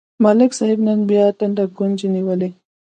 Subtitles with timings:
[0.23, 2.49] ملک صاحب نن بیا ټنډه ګونځې نیولې.